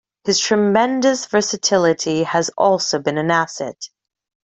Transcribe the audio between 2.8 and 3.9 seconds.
been an asset.